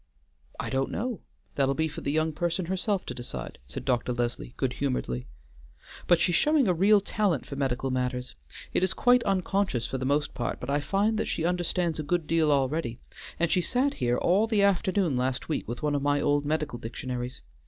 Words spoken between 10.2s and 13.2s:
part, but I find that she understands a good deal already,